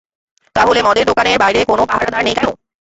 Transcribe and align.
তাহলে 0.55 0.79
মদের 0.83 1.05
দোকানের 1.09 1.37
বাইরে 1.43 1.59
কোনো 1.69 1.83
পাহারাদার 1.89 2.23
নেই 2.25 2.35
কেন? 2.37 2.47